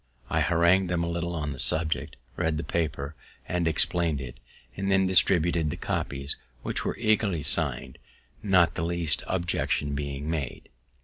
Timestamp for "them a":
0.89-1.07